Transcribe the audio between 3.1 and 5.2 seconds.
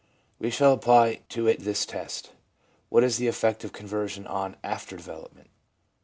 the effect of conversion on after